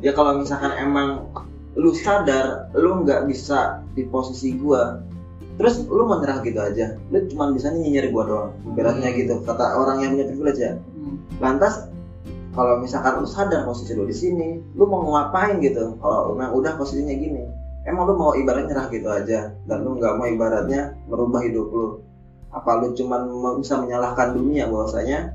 Ya 0.00 0.16
kalau 0.16 0.40
misalkan 0.40 0.72
emang 0.80 1.28
lu 1.76 1.96
sadar 1.96 2.68
lu 2.76 3.04
nggak 3.04 3.28
bisa 3.28 3.80
di 3.96 4.04
posisi 4.08 4.56
gua. 4.56 5.00
Terus 5.60 5.84
lu 5.84 6.08
menyerah 6.08 6.40
gitu 6.44 6.60
aja. 6.60 6.96
Lu 7.12 7.18
cuma 7.28 7.52
bisa 7.52 7.72
nyinyir 7.72 8.12
gua 8.12 8.24
doang 8.24 8.50
beratnya 8.72 9.12
gitu 9.12 9.40
kata 9.44 9.76
orang 9.76 10.04
yang 10.04 10.10
punya 10.16 10.26
privilege 10.28 10.60
ya. 10.60 10.72
Hmm. 10.76 11.16
lantas 11.40 11.90
kalau 12.52 12.78
misalkan 12.84 13.24
lu 13.24 13.28
sadar 13.28 13.64
posisi 13.64 13.96
lu 13.96 14.04
di 14.04 14.16
sini 14.16 14.60
lu 14.76 14.84
mau 14.84 15.04
ngapain 15.12 15.60
gitu? 15.60 15.96
Kalau 16.00 16.36
memang 16.36 16.52
udah 16.56 16.76
posisinya 16.76 17.16
gini 17.16 17.62
emang 17.86 18.06
lu 18.06 18.14
mau 18.14 18.32
ibaratnya 18.34 18.70
nyerah 18.70 18.86
gitu 18.90 19.08
aja. 19.10 19.40
Dan 19.66 19.76
lu 19.84 19.98
nggak 19.98 20.14
mau 20.18 20.26
ibaratnya 20.28 20.94
merubah 21.10 21.42
hidup 21.42 21.68
lu. 21.70 21.88
Apa 22.52 22.84
lu 22.84 22.92
cuman 22.92 23.20
mau- 23.32 23.58
bisa 23.58 23.80
menyalahkan 23.80 24.36
dunia 24.36 24.68
bahwasanya 24.68 25.34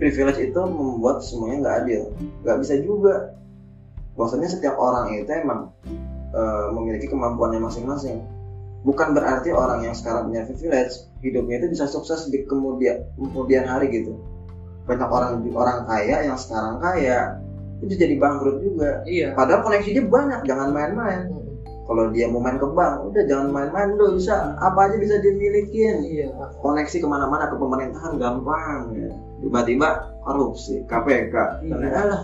privilege 0.00 0.40
itu 0.40 0.60
membuat 0.64 1.22
semuanya 1.22 1.56
nggak 1.60 1.76
adil? 1.84 2.02
Nggak 2.42 2.56
bisa 2.64 2.74
juga 2.82 3.14
bahwasanya 4.14 4.48
setiap 4.50 4.78
orang 4.78 5.14
itu 5.14 5.30
emang 5.30 5.74
e, 6.34 6.42
memiliki 6.74 7.06
kemampuannya 7.10 7.62
masing-masing. 7.62 8.22
Bukan 8.84 9.16
berarti 9.16 9.48
orang 9.48 9.80
yang 9.80 9.96
sekarang 9.96 10.28
punya 10.28 10.44
privilege 10.44 11.08
hidupnya 11.24 11.56
itu 11.64 11.72
bisa 11.72 11.88
sukses 11.88 12.28
di 12.28 12.44
kemudian 12.44 13.00
kemudian 13.16 13.64
hari 13.64 13.88
gitu. 13.90 14.20
Banyak 14.84 15.08
orang 15.08 15.40
orang 15.56 15.88
kaya 15.88 16.28
yang 16.28 16.36
sekarang 16.36 16.78
kaya 16.84 17.40
itu 17.80 17.94
jadi 17.96 18.14
bangkrut 18.20 18.60
juga. 18.60 19.00
Iya. 19.08 19.32
Padahal 19.32 19.64
koneksi 19.64 19.88
dia 19.88 20.04
banyak 20.04 20.40
jangan 20.44 20.68
main-main. 20.70 21.32
Kalau 21.84 22.08
dia 22.16 22.32
mau 22.32 22.40
main 22.40 22.56
ke 22.56 22.64
bank 22.64 23.12
udah 23.12 23.22
jangan 23.28 23.48
main-main 23.52 23.92
udah 23.96 24.16
bisa. 24.16 24.56
Apa 24.60 24.88
aja 24.88 24.96
bisa 25.00 25.16
dimilikin 25.20 26.04
iya. 26.04 26.28
Koneksi 26.60 26.96
ke 27.00 27.08
mana-mana 27.08 27.48
ke 27.48 27.56
pemerintahan 27.56 28.20
gampang 28.20 28.92
ya. 28.96 29.10
tiba-tiba 29.44 30.16
korupsi 30.24 30.80
KPK 30.88 31.34
Iya. 31.68 31.76
alah 31.92 32.22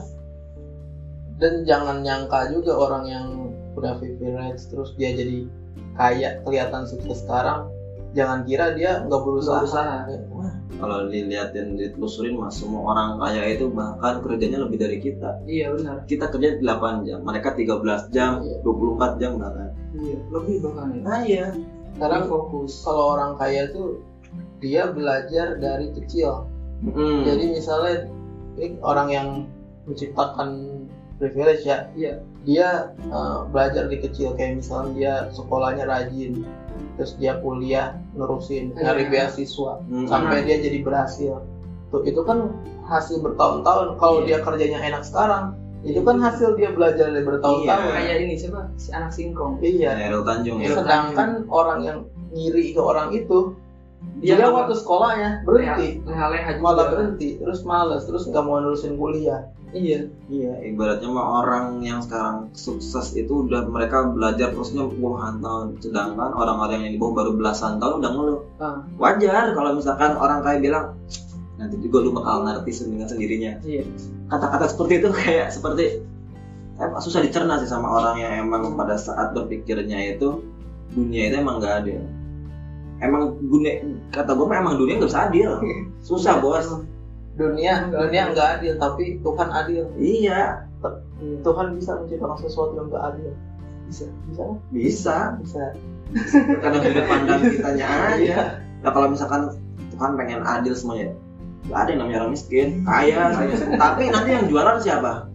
dan 1.40 1.64
jangan 1.64 2.04
nyangka 2.04 2.52
juga 2.52 2.76
orang 2.76 3.04
yang 3.08 3.26
udah 3.74 3.96
privilege 3.96 4.68
terus 4.68 4.92
dia 5.00 5.16
jadi 5.16 5.48
kaya 5.96 6.38
kelihatan 6.44 6.84
sukses 6.84 7.24
sekarang 7.24 7.72
jangan 8.12 8.42
kira 8.42 8.74
dia 8.74 9.02
nggak 9.06 9.22
berusaha, 9.22 9.62
Nggak 9.62 9.70
berusaha. 9.70 9.98
Wah, 10.34 10.52
kalau 10.82 10.98
dilihatin 11.06 11.78
ditelusurin 11.78 12.34
mas 12.34 12.58
semua 12.58 12.90
orang 12.90 13.08
kaya 13.22 13.54
itu 13.54 13.70
bahkan 13.70 14.18
kerjanya 14.24 14.58
lebih 14.66 14.78
dari 14.82 14.98
kita. 14.98 15.38
Iya 15.46 15.76
benar. 15.78 15.96
Kita 16.10 16.26
kerja 16.32 16.58
8 16.58 17.06
jam 17.06 17.18
mereka 17.22 17.54
13 17.54 18.10
jam 18.10 18.42
Iya. 18.42 18.56
24 18.66 19.20
jam 19.22 19.30
bahkan. 19.38 19.70
Iya 19.94 20.18
lebih 20.32 20.56
bahkan 20.64 20.86
ya. 20.90 21.00
Nah 21.06 21.20
iya. 21.22 21.46
Sekarang 21.94 22.22
fokus. 22.30 22.72
Kalau 22.82 23.14
orang 23.18 23.32
kaya 23.38 23.70
tuh 23.70 24.02
dia 24.58 24.90
belajar 24.90 25.58
dari 25.58 25.90
kecil. 25.94 26.46
Mm. 26.80 27.28
jadi 27.28 27.44
misalnya 27.52 28.08
ini 28.56 28.80
orang 28.80 29.08
yang 29.12 29.28
menciptakan 29.84 30.79
privilege 31.20 31.68
ya. 31.68 31.86
Iya. 31.92 32.12
Dia 32.42 32.68
uh, 33.12 33.44
belajar 33.52 33.86
di 33.86 34.00
kecil. 34.00 34.32
Kayak 34.34 34.64
misalnya 34.64 34.90
dia 34.96 35.12
sekolahnya 35.30 35.84
rajin 35.84 36.42
terus 36.96 37.16
dia 37.16 37.36
kuliah 37.40 37.96
nerusin 38.16 38.72
nyari 38.76 39.08
Iya. 39.08 39.12
beasiswa 39.12 39.84
Mm. 39.88 40.08
sampai 40.08 40.48
dia 40.48 40.56
jadi 40.58 40.80
berhasil. 40.80 41.44
Tuh 41.92 42.02
itu 42.08 42.20
kan 42.24 42.56
hasil 42.88 43.20
bertahun-tahun. 43.20 44.00
Kalau 44.00 44.24
dia 44.24 44.40
Iya. 44.40 44.44
kerjanya 44.44 44.80
enak 44.80 45.04
sekarang 45.04 45.54
itu 45.80 46.00
kan 46.04 46.20
hasil 46.20 46.60
dia 46.60 46.72
belajar 46.72 47.08
dari 47.08 47.24
bertahun-tahun. 47.24 47.92
Kayak 47.96 48.16
ini 48.20 48.34
siapa? 48.36 48.68
Si 48.76 48.88
anak 48.92 49.12
singkong. 49.12 49.60
Iya. 49.60 49.96
Errol 50.08 50.24
Tanjung 50.24 50.60
ya. 50.60 50.72
Iya. 50.72 50.76
sedangkan 50.80 51.30
orang 51.48 51.80
yang 51.84 51.98
ngiri 52.32 52.72
ke 52.76 52.80
orang 52.80 53.12
itu 53.12 53.52
Juga 54.20 54.36
nggak- 54.36 54.52
waktu 54.52 54.74
sekolahnya 54.76 55.30
berhenti 55.48 55.88
leha-leha 56.04 56.50
juga. 56.56 56.64
malah 56.64 56.86
berhenti 56.92 57.28
terus 57.40 57.60
males 57.64 58.02
terus 58.04 58.28
nggak 58.28 58.44
mau 58.44 58.60
nerusin 58.60 58.96
kuliah 59.00 59.48
Iya. 59.70 60.10
Iya, 60.26 60.66
ibaratnya 60.66 61.06
mah 61.06 61.46
orang 61.46 61.78
yang 61.86 62.02
sekarang 62.02 62.50
sukses 62.58 63.14
itu 63.14 63.46
udah 63.46 63.70
mereka 63.70 64.02
belajar 64.10 64.50
prosesnya 64.50 64.82
puluhan 64.90 65.38
tahun, 65.38 65.78
sedangkan 65.78 66.34
orang-orang 66.34 66.90
yang 66.90 66.92
di 66.94 66.98
bawah 66.98 67.22
baru 67.22 67.38
belasan 67.38 67.78
tahun 67.78 68.02
udah 68.02 68.10
ngeluh. 68.10 68.40
Ah, 68.58 68.82
Wajar 68.98 69.54
kalau 69.54 69.78
misalkan 69.78 70.18
orang 70.18 70.42
kayak 70.42 70.66
bilang 70.66 70.98
nanti 71.54 71.78
juga 71.78 72.02
lu 72.02 72.10
bakal 72.10 72.42
ngerti 72.50 72.82
dengan 72.82 73.06
sendirinya. 73.06 73.52
iya. 73.62 73.86
Kata-kata 74.26 74.66
seperti 74.74 74.92
itu 74.98 75.08
kayak 75.14 75.54
seperti 75.54 75.84
eh, 76.74 76.90
susah 76.98 77.22
dicerna 77.22 77.62
sih 77.62 77.70
sama 77.70 77.94
orang 77.94 78.18
yang 78.18 78.50
emang 78.50 78.74
pada 78.74 78.98
saat 78.98 79.30
berpikirnya 79.38 80.18
itu 80.18 80.42
dunia 80.90 81.30
itu 81.30 81.36
emang 81.38 81.62
gak 81.62 81.86
adil. 81.86 82.02
Emang 83.00 83.40
dunia 83.40 83.80
kata 84.12 84.36
gue 84.36 84.46
emang 84.46 84.76
dunia 84.76 85.00
nggak 85.00 85.10
bisa 85.10 85.26
adil. 85.32 85.50
Susah 86.08 86.40
bos. 86.40 86.84
dunia 87.40 87.88
Nggak 87.88 88.00
dunia 88.10 88.22
nggak 88.36 88.48
adil 88.60 88.72
tapi 88.76 89.16
Tuhan 89.24 89.48
adil 89.48 89.88
Iya, 89.96 90.68
Tuhan 91.40 91.66
bisa 91.78 91.96
menciptakan 91.96 92.36
sesuatu 92.36 92.76
yang 92.76 92.92
nggak 92.92 93.04
adil 93.14 93.30
Bisa. 93.88 94.04
bisa 94.28 94.42
nggak? 94.44 94.60
bisa. 94.76 95.16
bisa 95.40 95.62
Karena 96.60 96.78
sudut 96.84 97.06
pandang 97.06 97.40
kitanya 97.48 97.86
aja. 98.12 98.16
Iya. 98.18 98.40
Nah 98.82 98.90
kalau 98.92 99.08
misalkan 99.14 99.56
Tuhan 99.94 100.12
pengen 100.18 100.42
adil 100.42 100.74
semuanya, 100.74 101.14
gak 101.70 101.78
ada 101.86 101.88
yang 101.94 102.00
namanya 102.02 102.18
orang 102.26 102.32
miskin, 102.34 102.68
kaya, 102.82 103.30
tapi 103.82 104.02
nanti 104.10 104.30
yang 104.34 104.44
jualan 104.50 104.76
siapa? 104.82 105.29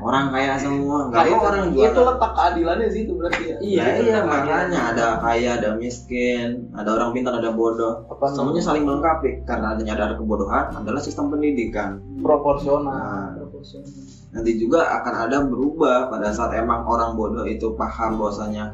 Orang 0.00 0.32
kaya 0.32 0.56
semua, 0.56 1.06
nggak 1.06 1.20
Nah, 1.20 1.30
mau 1.30 1.40
orang 1.44 1.64
itu, 1.66 1.76
itu 1.76 1.92
jualan. 1.92 2.08
letak 2.08 2.32
keadilannya 2.32 2.84
di 2.84 2.94
situ 2.94 3.12
berarti 3.12 3.42
ya 3.44 3.56
Iya 3.60 3.84
itu 3.92 4.02
iya 4.02 4.16
kan 4.16 4.24
makanya 4.26 4.80
ada 4.90 5.06
kaya, 5.20 5.50
ada 5.56 5.70
miskin, 5.76 6.48
ada 6.72 6.90
orang 6.96 7.10
pintar, 7.12 7.36
ada 7.36 7.50
bodoh. 7.50 8.08
apa 8.08 8.24
Semuanya 8.32 8.62
saling 8.62 8.84
melengkapi 8.84 9.44
karena 9.44 9.66
adanya 9.72 9.92
ada 9.94 10.16
kebodohan 10.16 10.64
adalah 10.72 10.98
sistem 10.98 11.28
pendidikan. 11.28 12.00
proporsional 12.18 12.88
Nah, 12.90 13.28
Proporsional. 13.36 13.92
nanti 14.30 14.50
juga 14.56 14.80
akan 14.96 15.14
ada 15.26 15.38
berubah 15.42 16.08
pada 16.08 16.30
saat 16.30 16.54
emang 16.54 16.84
orang 16.84 17.12
bodoh 17.12 17.44
itu 17.44 17.74
paham 17.74 18.16
bahwasanya 18.16 18.72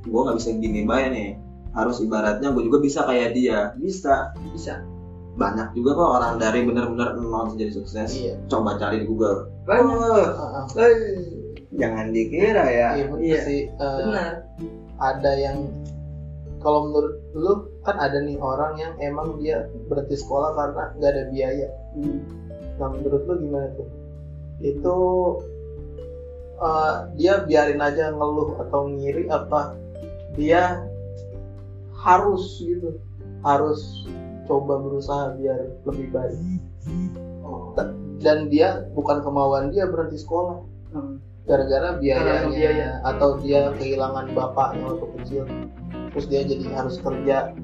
gue 0.00 0.16
nggak 0.16 0.36
bisa 0.36 0.50
gini 0.54 0.84
bayar 0.84 1.10
nih 1.10 1.30
harus 1.70 1.98
ibaratnya 1.98 2.50
gue 2.50 2.62
juga 2.62 2.78
bisa 2.78 3.04
kayak 3.04 3.30
dia 3.32 3.74
bisa 3.76 4.32
Bisa. 4.50 4.78
Banyak 5.38 5.68
juga 5.78 5.90
kok 5.94 6.10
orang 6.20 6.34
dari 6.42 6.66
benar-benar 6.66 7.14
nol 7.16 7.54
jadi 7.54 7.72
sukses. 7.72 8.10
Iya. 8.14 8.34
Coba 8.50 8.74
cari 8.80 9.02
di 9.02 9.06
Google. 9.06 9.46
Banyak. 9.62 10.30
Heeh. 10.34 10.64
Eh, 10.74 10.94
jangan 11.78 12.06
dikira 12.10 12.64
ya. 12.66 12.88
Iya 12.98 13.06
Iya. 13.18 13.40
sih. 13.46 13.60
Eh, 13.70 13.98
benar. 14.04 14.32
ada 15.00 15.32
yang 15.32 15.64
kalau 16.60 16.92
menurut 16.92 17.14
lu 17.32 17.52
kan 17.88 17.96
ada 17.96 18.20
nih 18.20 18.36
orang 18.36 18.76
yang 18.76 18.92
emang 19.00 19.40
dia 19.40 19.64
berhenti 19.88 20.12
sekolah 20.20 20.52
karena 20.52 20.82
nggak 21.00 21.10
ada 21.16 21.24
biaya. 21.32 21.68
Nah 22.76 22.88
menurut 22.92 23.24
lu 23.24 23.34
gimana 23.40 23.68
tuh? 23.80 23.88
Itu 24.60 24.96
eh, 26.60 26.94
dia 27.16 27.48
biarin 27.48 27.80
aja 27.80 28.12
ngeluh 28.12 28.60
atau 28.60 28.92
ngiri 28.92 29.32
apa 29.32 29.72
dia 30.36 30.84
harus 31.96 32.60
gitu. 32.60 33.00
Harus 33.40 34.04
coba 34.50 34.74
berusaha 34.76 35.38
biar 35.38 35.58
lebih 35.86 36.10
baik 36.10 36.38
Ta- 37.72 37.94
dan 38.18 38.50
dia 38.50 38.82
bukan 38.90 39.22
kemauan 39.22 39.70
dia 39.70 39.86
berhenti 39.86 40.18
sekolah 40.18 40.58
Hmm. 40.90 41.22
gara-gara 41.46 41.94
biayanya 41.96 42.34
Karena 42.42 42.50
biaya. 42.50 42.88
atau 43.06 43.38
dia 43.38 43.70
kehilangan 43.72 44.34
bapaknya 44.34 44.90
waktu 44.90 45.06
kecil 45.16 45.42
terus 46.10 46.26
dia 46.26 46.42
jadi 46.42 46.66
harus 46.74 46.98
kerja 46.98 47.54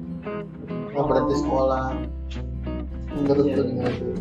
nggak 0.87 1.05
berhenti 1.05 1.35
Oh. 1.35 1.41
sekolah 1.43 1.85
menurut 3.13 3.43
Iya. 3.43 3.53
lu 3.53 3.63
gimana 3.67 3.91
tuh 3.91 4.15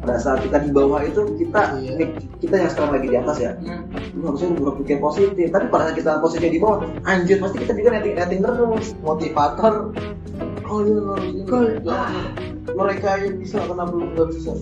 pada 0.00 0.18
saat 0.18 0.40
kita 0.42 0.58
di 0.64 0.70
bawah 0.72 1.04
itu 1.04 1.20
kita 1.36 1.62
Iya. 1.76 1.92
kita 2.40 2.54
yang 2.56 2.70
sekarang 2.70 2.92
lagi 2.96 3.08
di 3.08 3.16
atas 3.16 3.36
ya 3.38 3.52
Hmm. 3.54 3.82
Lu 4.16 4.32
harusnya 4.32 4.48
berpikir 4.56 4.96
positif. 5.02 5.46
Tapi 5.52 5.66
pada 5.68 5.90
saat 5.90 5.96
kita 5.96 6.20
posisinya 6.22 6.50
di 6.52 6.60
bawah 6.60 6.78
anjir 7.04 7.36
pasti 7.42 7.56
kita 7.60 7.72
juga 7.76 7.98
netting 7.98 8.14
netting 8.16 8.40
terus. 8.44 8.86
Motivator. 9.04 9.74
Kalian 10.68 11.00
harus 11.08 11.24
ini 11.32 11.42
Kalian- 11.48 11.80
jangan 11.80 12.12
mereka 12.76 13.10
yang 13.24 13.34
bisa 13.40 13.56
kenapa 13.64 13.92
lu 13.96 14.06
nggak 14.12 14.28
bisa. 14.32 14.52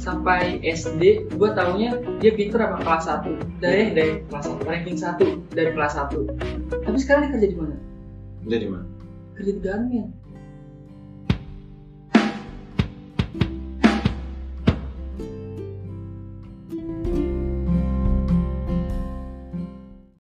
Sampai 0.00 0.58
SD 0.66 1.30
gue 1.38 1.48
taunya 1.54 1.94
dia 2.18 2.32
pinter 2.34 2.58
sama 2.58 2.82
kelas 2.82 3.04
1 3.06 3.38
dari 3.62 3.94
dari 3.94 4.12
kelas 4.26 4.44
1 4.50 4.66
ranking 4.66 4.98
1 4.98 5.54
dari 5.54 5.70
kelas 5.70 5.94
1 5.94 6.26
tapi 6.82 6.96
sekarang 6.98 7.30
dia 7.30 7.32
kerja 7.38 7.48
di 7.54 7.58
mana? 7.60 7.76
Udah 8.42 8.58
di 8.58 8.66
mana? 8.66 8.86
Kerja 9.38 9.52
di 9.54 9.60
Garmin 9.62 10.06